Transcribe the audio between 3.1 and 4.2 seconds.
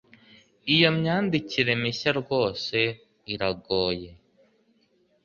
iragoye